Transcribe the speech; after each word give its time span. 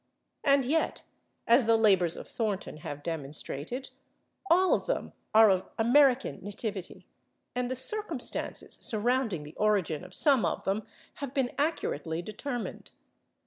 And 0.43 0.65
yet, 0.65 1.03
as 1.45 1.67
the 1.67 1.77
labors 1.77 2.17
of 2.17 2.27
Thornton 2.27 2.77
have 2.77 3.03
demonstrated, 3.03 3.91
all 4.49 4.73
of 4.73 4.87
them 4.87 5.13
are 5.31 5.51
of 5.51 5.69
American 5.77 6.39
nativity, 6.41 7.05
and 7.53 7.69
the 7.69 7.75
circumstances 7.75 8.79
surrounding 8.81 9.43
the 9.43 9.53
origin 9.57 10.03
of 10.03 10.15
some 10.15 10.43
of 10.43 10.63
them 10.63 10.87
have 11.21 11.35
been 11.35 11.51
accurately 11.59 12.23
determined. 12.23 12.89